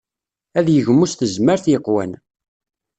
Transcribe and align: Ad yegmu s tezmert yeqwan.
Ad 0.59 0.67
yegmu 0.71 1.05
s 1.11 1.13
tezmert 1.15 1.65
yeqwan. 1.71 2.11